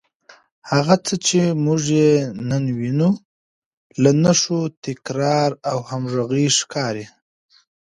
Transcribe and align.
هغه 0.71 0.95
څه 1.05 1.15
چې 1.27 1.39
موږ 1.65 1.81
یې 1.97 2.11
نن 2.49 2.63
وینو، 2.77 3.11
له 4.01 4.11
نښو، 4.23 4.59
تکرار 4.85 5.49
او 5.71 5.77
همغږۍ 5.89 6.47
ښکاري 6.59 7.05